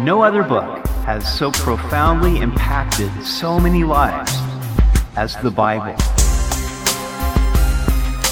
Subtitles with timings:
[0.00, 4.32] No other book has so profoundly impacted so many lives
[5.16, 5.96] as the Bible.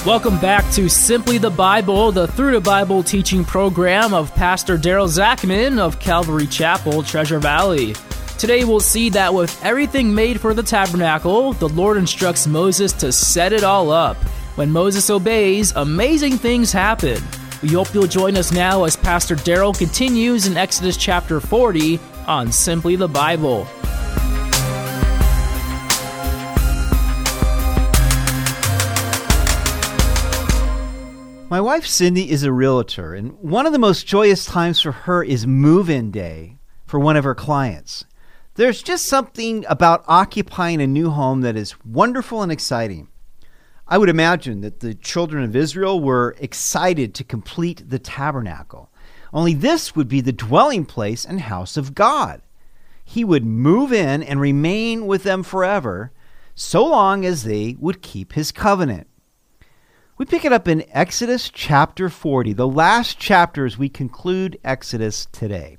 [0.06, 5.08] Welcome back to Simply the Bible, the Through the Bible teaching program of Pastor Daryl
[5.08, 7.96] Zachman of Calvary Chapel, Treasure Valley.
[8.38, 13.10] Today we'll see that with everything made for the tabernacle, the Lord instructs Moses to
[13.10, 14.16] set it all up.
[14.54, 17.20] When Moses obeys, amazing things happen.
[17.62, 22.52] We hope you'll join us now as Pastor Daryl continues in Exodus chapter 40 on
[22.52, 23.66] Simply the Bible.
[31.48, 35.24] My wife Cindy is a realtor, and one of the most joyous times for her
[35.24, 38.04] is move in day for one of her clients.
[38.56, 43.08] There's just something about occupying a new home that is wonderful and exciting.
[43.88, 48.90] I would imagine that the children of Israel were excited to complete the tabernacle.
[49.32, 52.42] Only this would be the dwelling place and house of God.
[53.04, 56.10] He would move in and remain with them forever,
[56.56, 59.06] so long as they would keep his covenant.
[60.18, 65.26] We pick it up in Exodus chapter 40, the last chapter as we conclude Exodus
[65.26, 65.78] today.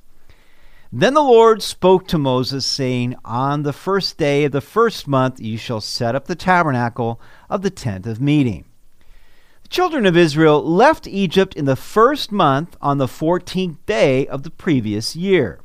[0.91, 5.39] Then the Lord spoke to Moses, saying, On the first day of the first month
[5.39, 8.66] you shall set up the tabernacle of the tent of meeting.
[9.63, 14.44] The children of Israel left Egypt in the first month on the fourteenth day of
[14.44, 15.59] the previous year.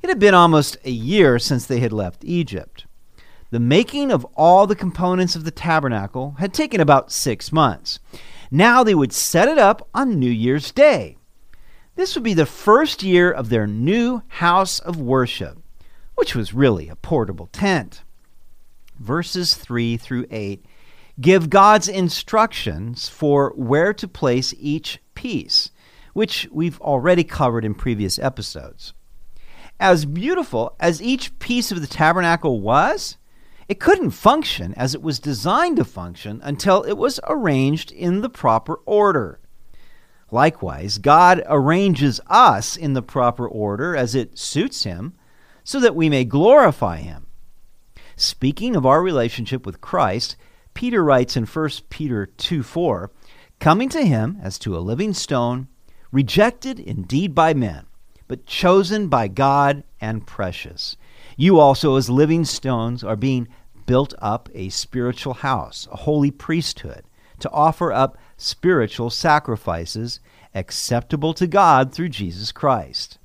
[0.00, 2.86] It had been almost a year since they had left Egypt.
[3.50, 7.98] The making of all the components of the tabernacle had taken about six months.
[8.50, 11.18] Now they would set it up on New Year's Day.
[11.96, 15.58] This would be the first year of their new house of worship,
[16.16, 18.02] which was really a portable tent.
[18.98, 20.64] Verses 3 through 8
[21.20, 25.70] give God's instructions for where to place each piece,
[26.12, 28.94] which we've already covered in previous episodes.
[29.78, 33.16] As beautiful as each piece of the tabernacle was,
[33.68, 38.28] it couldn't function as it was designed to function until it was arranged in the
[38.28, 39.40] proper order.
[40.34, 45.14] Likewise, God arranges us in the proper order as it suits Him
[45.62, 47.28] so that we may glorify Him.
[48.16, 50.34] Speaking of our relationship with Christ,
[50.74, 53.12] Peter writes in 1 Peter 2 4,
[53.60, 55.68] coming to Him as to a living stone,
[56.10, 57.86] rejected indeed by men,
[58.26, 60.96] but chosen by God and precious.
[61.36, 63.46] You also, as living stones, are being
[63.86, 67.04] built up a spiritual house, a holy priesthood,
[67.40, 70.20] to offer up spiritual sacrifices
[70.54, 73.18] acceptable to God through Jesus Christ.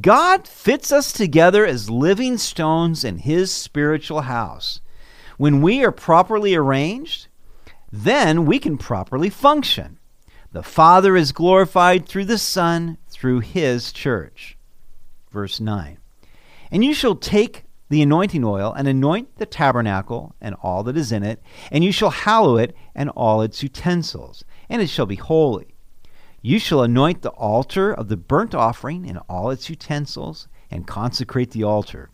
[0.00, 4.80] God fits us together as living stones in His spiritual house.
[5.36, 7.26] When we are properly arranged,
[7.90, 9.98] then we can properly function.
[10.52, 14.56] The Father is glorified through the Son, through His church.
[15.32, 15.98] Verse 9.
[16.70, 21.12] And you shall take the anointing oil and anoint the tabernacle and all that is
[21.12, 25.16] in it, and you shall hallow it and all its utensils, and it shall be
[25.16, 25.74] holy.
[26.40, 31.50] You shall anoint the altar of the burnt offering and all its utensils, and consecrate
[31.50, 32.10] the altar.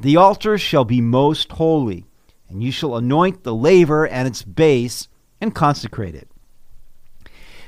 [0.00, 2.06] The altar shall be most holy,
[2.48, 5.06] and you shall anoint the laver and its base,
[5.40, 6.28] and consecrate it.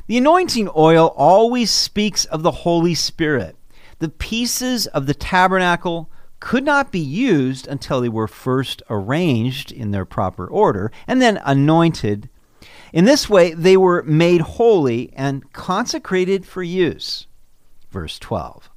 [0.08, 3.56] The anointing oil always speaks of the Holy Spirit.
[4.00, 6.10] The pieces of the tabernacle
[6.42, 11.40] could not be used until they were first arranged in their proper order and then
[11.44, 12.28] anointed.
[12.92, 17.28] In this way, they were made holy and consecrated for use.
[17.92, 18.68] Verse 12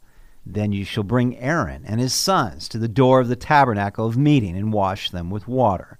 [0.45, 4.15] Then you shall bring Aaron and his sons to the door of the tabernacle of
[4.15, 5.97] meeting and wash them with water.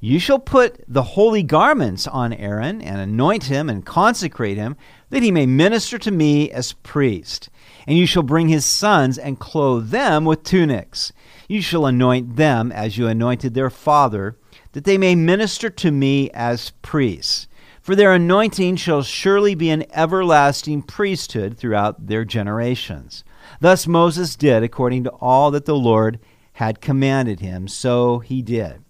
[0.00, 4.76] You shall put the holy garments on Aaron and anoint him and consecrate him,
[5.10, 7.48] that he may minister to me as priest.
[7.84, 11.12] And you shall bring his sons and clothe them with tunics.
[11.48, 14.36] You shall anoint them as you anointed their father,
[14.70, 17.48] that they may minister to me as priests.
[17.80, 23.24] For their anointing shall surely be an everlasting priesthood throughout their generations.
[23.60, 26.20] Thus Moses did according to all that the Lord
[26.52, 28.84] had commanded him, so he did.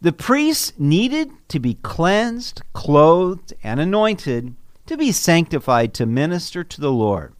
[0.00, 4.54] The priests needed to be cleansed, clothed, and anointed
[4.86, 7.34] to be sanctified to minister to the Lord.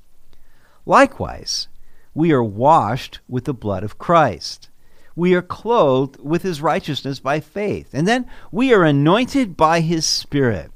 [0.84, 1.68] Likewise,
[2.14, 4.70] we are washed with the blood of Christ.
[5.14, 7.90] We are clothed with his righteousness by faith.
[7.92, 10.70] And then we are anointed by his Spirit.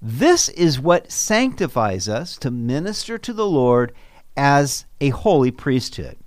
[0.00, 3.92] This is what sanctifies us to minister to the Lord
[4.36, 6.18] as a holy priesthood.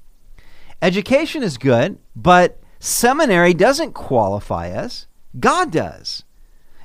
[0.82, 5.08] Education is good, but seminary doesn't qualify us.
[5.40, 6.24] God does.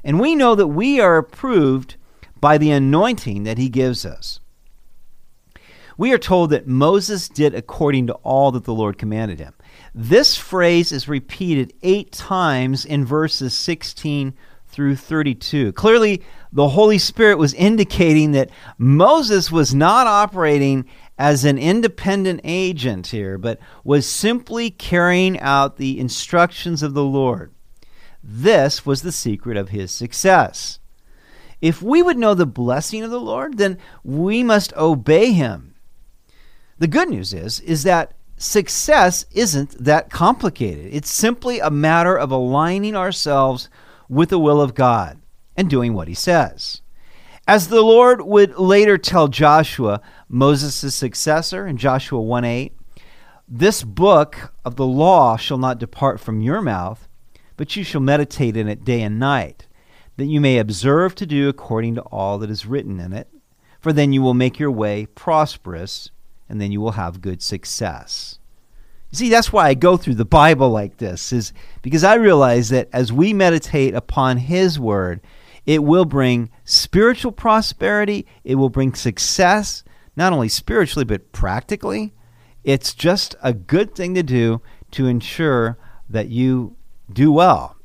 [0.04, 1.96] And we know that we are approved
[2.40, 4.40] by the anointing that he gives us.
[5.96, 9.54] we are told that Moses did according to all that the Lord commanded him.
[9.94, 14.34] This phrase is repeated eight times in verses 16
[14.66, 15.72] through 32.
[15.72, 20.86] Clearly, the Holy Spirit was indicating that Moses was not operating
[21.18, 27.52] as an independent agent here, but was simply carrying out the instructions of the Lord.
[28.22, 30.78] This was the secret of his success.
[31.60, 35.74] If we would know the blessing of the Lord, then we must obey him.
[36.78, 40.88] The good news is is that success isn't that complicated.
[40.92, 43.68] It's simply a matter of aligning ourselves
[44.08, 45.20] with the will of God
[45.56, 46.82] and doing what he says.
[47.46, 50.00] As the Lord would later tell Joshua,
[50.34, 52.72] Moses' successor in Joshua 1 8,
[53.46, 57.06] this book of the law shall not depart from your mouth,
[57.58, 59.66] but you shall meditate in it day and night,
[60.16, 63.28] that you may observe to do according to all that is written in it.
[63.78, 66.10] For then you will make your way prosperous,
[66.48, 68.38] and then you will have good success.
[69.10, 71.52] You see, that's why I go through the Bible like this, is
[71.82, 75.20] because I realize that as we meditate upon His Word,
[75.66, 79.84] it will bring spiritual prosperity, it will bring success,
[80.16, 82.12] not only spiritually, but practically.
[82.64, 84.62] It's just a good thing to do
[84.92, 85.78] to ensure
[86.08, 86.76] that you
[87.12, 87.76] do well.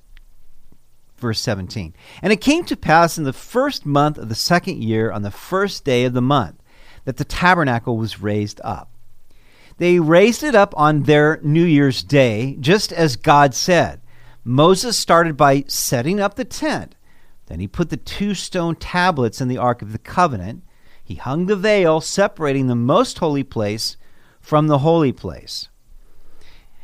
[1.18, 1.96] Verse 17.
[2.22, 5.32] And it came to pass in the first month of the second year, on the
[5.32, 6.62] first day of the month,
[7.06, 8.92] that the tabernacle was raised up.
[9.78, 14.02] They raised it up on their New Year's Day, just as God said.
[14.44, 16.96] Moses started by setting up the tent.
[17.48, 20.64] Then he put the two stone tablets in the Ark of the Covenant.
[21.08, 23.96] He hung the veil separating the most holy place
[24.42, 25.70] from the holy place.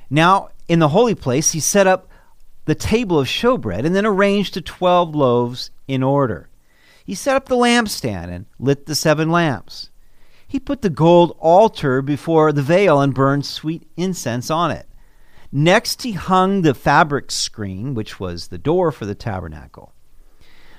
[0.10, 2.08] Now, in the holy place, he set up
[2.64, 6.48] the table of showbread and then arranged the twelve loaves in order.
[7.04, 9.90] He set up the lampstand and lit the seven lamps.
[10.48, 14.88] He put the gold altar before the veil and burned sweet incense on it.
[15.52, 19.94] Next, he hung the fabric screen, which was the door for the tabernacle.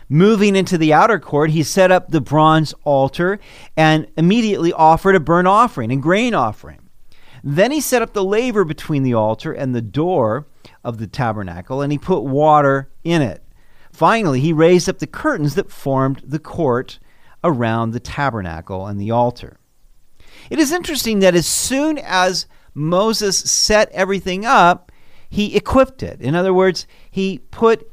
[0.08, 3.38] Moving into the outer court, he set up the bronze altar
[3.76, 6.90] and immediately offered a burnt offering and grain offering.
[7.42, 10.46] Then he set up the laver between the altar and the door
[10.82, 13.42] of the tabernacle, and he put water in it.
[13.92, 16.98] Finally, he raised up the curtains that formed the court
[17.42, 19.58] around the tabernacle and the altar.
[20.50, 24.90] It is interesting that as soon as Moses set everything up,
[25.28, 26.20] he equipped it.
[26.20, 27.90] In other words, he put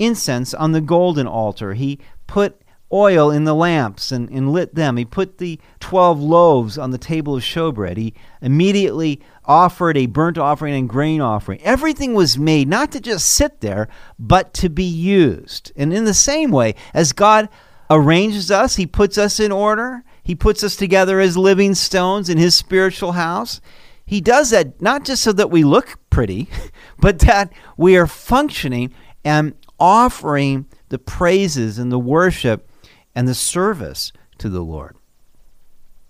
[0.00, 1.74] incense on the golden altar.
[1.74, 2.60] He put
[2.92, 4.96] oil in the lamps and, and lit them.
[4.96, 7.96] He put the 12 loaves on the table of showbread.
[7.96, 11.60] He immediately offered a burnt offering and grain offering.
[11.62, 13.88] Everything was made not to just sit there,
[14.18, 15.72] but to be used.
[15.76, 17.48] And in the same way, as God
[17.88, 22.38] arranges us, He puts us in order, He puts us together as living stones in
[22.38, 23.60] His spiritual house.
[24.04, 26.48] He does that not just so that we look pretty,
[26.98, 28.92] but that we are functioning
[29.24, 32.68] and offering the praises and the worship
[33.14, 34.96] and the service to the Lord.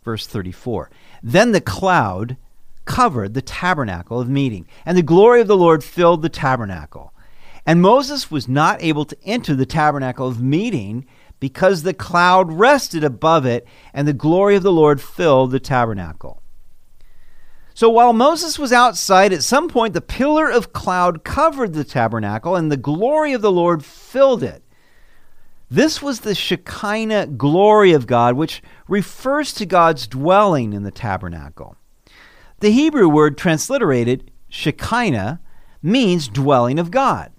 [0.03, 0.91] Verse 34
[1.23, 2.37] Then the cloud
[2.85, 7.13] covered the tabernacle of meeting, and the glory of the Lord filled the tabernacle.
[7.67, 11.07] And Moses was not able to enter the tabernacle of meeting
[11.39, 16.43] because the cloud rested above it, and the glory of the Lord filled the tabernacle.
[17.81, 22.55] So while Moses was outside, at some point the pillar of cloud covered the tabernacle,
[22.55, 24.63] and the glory of the Lord filled it.
[25.71, 31.75] This was the Shekinah glory of God, which refers to God's dwelling in the tabernacle.
[32.59, 35.41] The Hebrew word transliterated Shekinah
[35.83, 37.33] means dwelling of God.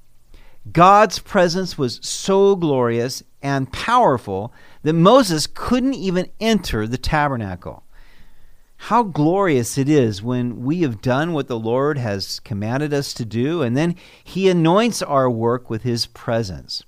[0.72, 7.84] God's presence was so glorious and powerful that Moses couldn't even enter the tabernacle.
[8.86, 13.26] How glorious it is when we have done what the Lord has commanded us to
[13.26, 16.82] do, and then He anoints our work with His presence.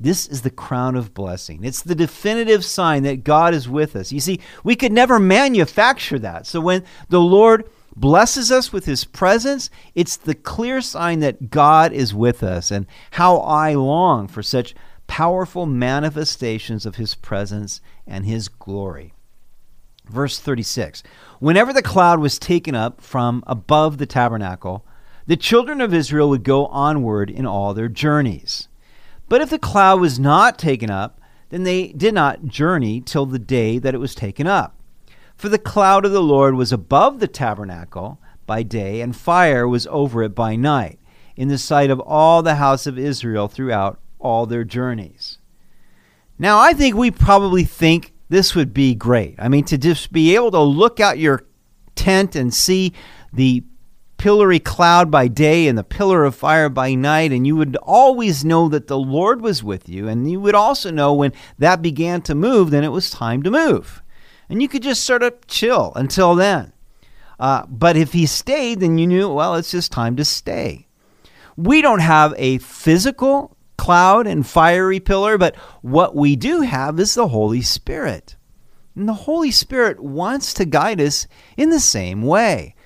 [0.00, 1.64] This is the crown of blessing.
[1.64, 4.10] It's the definitive sign that God is with us.
[4.10, 6.46] You see, we could never manufacture that.
[6.46, 11.92] So when the Lord blesses us with his presence, it's the clear sign that God
[11.92, 12.70] is with us.
[12.70, 14.74] And how I long for such
[15.06, 19.12] powerful manifestations of his presence and his glory.
[20.06, 21.02] Verse 36
[21.38, 24.84] Whenever the cloud was taken up from above the tabernacle,
[25.26, 28.68] the children of Israel would go onward in all their journeys.
[29.28, 33.38] But if the cloud was not taken up, then they did not journey till the
[33.38, 34.76] day that it was taken up.
[35.36, 39.86] For the cloud of the Lord was above the tabernacle by day, and fire was
[39.88, 40.98] over it by night,
[41.36, 45.38] in the sight of all the house of Israel throughout all their journeys.
[46.38, 49.34] Now, I think we probably think this would be great.
[49.38, 51.44] I mean, to just be able to look out your
[51.94, 52.94] tent and see
[53.30, 53.62] the
[54.16, 58.42] pillory cloud by day and the pillar of fire by night, and you would always
[58.42, 60.08] know that the Lord was with you.
[60.08, 63.50] And you would also know when that began to move, then it was time to
[63.50, 64.02] move.
[64.48, 66.72] And you could just sort of chill until then.
[67.38, 70.86] Uh, but if he stayed, then you knew, well, it's just time to stay.
[71.58, 77.14] We don't have a physical cloud and fiery pillar, but what we do have is
[77.14, 78.36] the Holy Spirit.
[78.94, 82.76] And the Holy Spirit wants to guide us in the same way.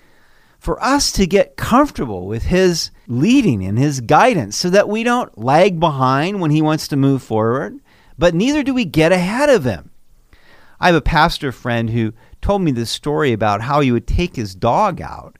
[0.59, 5.37] For us to get comfortable with His leading and His guidance so that we don't
[5.37, 7.79] lag behind when He wants to move forward,
[8.17, 9.91] but neither do we get ahead of Him.
[10.81, 14.37] I have a pastor friend who told me this story about how he would take
[14.37, 15.37] his dog out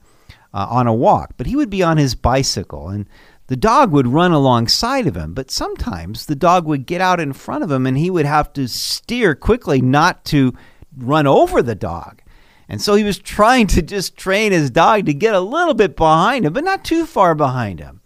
[0.53, 3.07] uh, on a walk, but he would be on his bicycle and
[3.47, 7.33] the dog would run alongside of him, but sometimes the dog would get out in
[7.33, 10.53] front of him and he would have to steer quickly not to
[10.97, 12.21] run over the dog.
[12.69, 15.95] And so he was trying to just train his dog to get a little bit
[15.95, 18.01] behind him, but not too far behind him.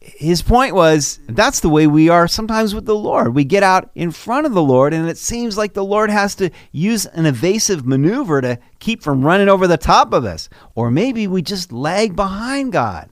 [0.00, 3.34] His point was that's the way we are sometimes with the Lord.
[3.34, 6.34] We get out in front of the Lord, and it seems like the Lord has
[6.34, 10.50] to use an evasive maneuver to keep from running over the top of us.
[10.74, 13.08] Or maybe we just lag behind God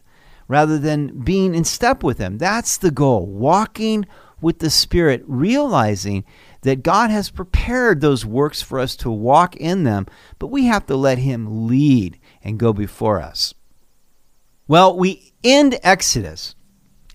[0.48, 2.38] rather than being in step with Him.
[2.38, 3.26] That's the goal.
[3.26, 4.06] Walking
[4.40, 6.24] with the Spirit, realizing
[6.62, 10.06] that God has prepared those works for us to walk in them,
[10.38, 13.54] but we have to let Him lead and go before us.
[14.66, 16.54] Well, we end Exodus.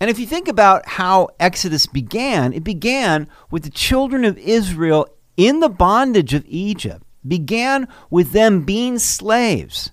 [0.00, 5.08] And if you think about how Exodus began, it began with the children of Israel
[5.36, 9.90] in the bondage of Egypt, began with them being slaves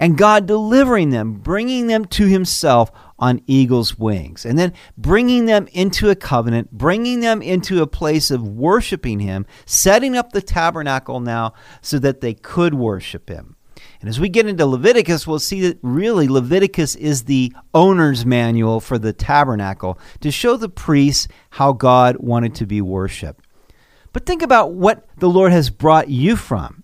[0.00, 5.68] and God delivering them, bringing them to Himself on eagle's wings, and then bringing them
[5.72, 11.20] into a covenant, bringing them into a place of worshiping Him, setting up the tabernacle
[11.20, 11.52] now
[11.82, 13.56] so that they could worship Him.
[14.00, 18.80] And as we get into Leviticus, we'll see that really Leviticus is the owner's manual
[18.80, 23.46] for the tabernacle to show the priests how God wanted to be worshiped.
[24.14, 26.82] But think about what the Lord has brought you from.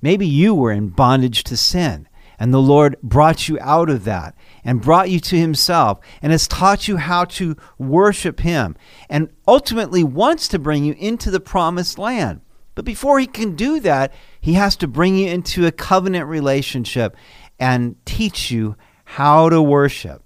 [0.00, 2.07] Maybe you were in bondage to sin.
[2.38, 6.46] And the Lord brought you out of that and brought you to Himself and has
[6.46, 8.76] taught you how to worship Him
[9.08, 12.40] and ultimately wants to bring you into the promised land.
[12.74, 17.16] But before He can do that, He has to bring you into a covenant relationship
[17.58, 20.22] and teach you how to worship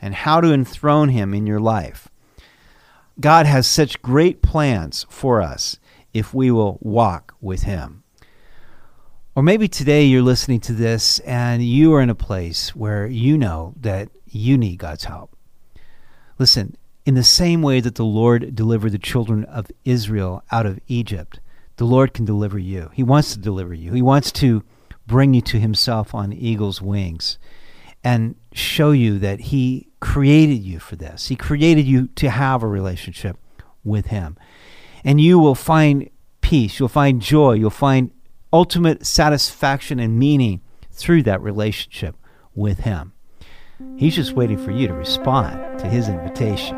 [0.00, 2.08] and how to enthrone Him in your life.
[3.18, 5.78] God has such great plans for us
[6.12, 8.02] if we will walk with Him.
[9.36, 13.36] Or maybe today you're listening to this and you are in a place where you
[13.36, 15.36] know that you need God's help.
[16.38, 16.74] Listen,
[17.04, 21.38] in the same way that the Lord delivered the children of Israel out of Egypt,
[21.76, 22.90] the Lord can deliver you.
[22.94, 23.92] He wants to deliver you.
[23.92, 24.64] He wants to
[25.06, 27.36] bring you to Himself on eagle's wings
[28.02, 31.28] and show you that He created you for this.
[31.28, 33.36] He created you to have a relationship
[33.84, 34.38] with Him.
[35.04, 36.08] And you will find
[36.40, 38.12] peace, you'll find joy, you'll find
[38.56, 42.16] ultimate satisfaction and meaning through that relationship
[42.54, 43.12] with Him.
[43.98, 46.74] He's just waiting for you to respond to His invitation.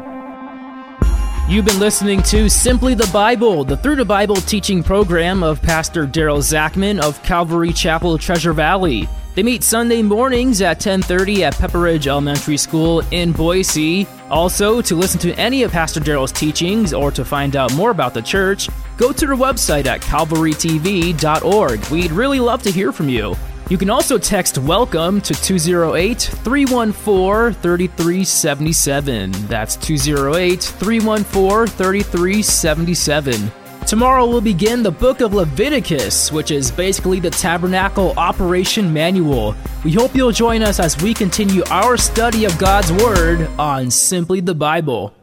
[1.48, 6.04] You've been listening to Simply the Bible, the Through the Bible teaching program of Pastor
[6.04, 9.08] Daryl Zachman of Calvary Chapel, Treasure Valley.
[9.36, 14.04] They meet Sunday mornings at 10:30 at Pepper Ridge Elementary School in Boise.
[14.30, 18.14] Also, to listen to any of Pastor Daryl's teachings or to find out more about
[18.14, 21.86] the church, go to their website at calvarytv.org.
[21.86, 23.34] We'd really love to hear from you.
[23.70, 29.32] You can also text WELCOME to 208 314 3377.
[29.46, 33.52] That's 208 314 3377.
[33.86, 39.54] Tomorrow we'll begin the book of Leviticus, which is basically the tabernacle operation manual.
[39.84, 44.40] We hope you'll join us as we continue our study of God's Word on Simply
[44.40, 45.14] the Bible.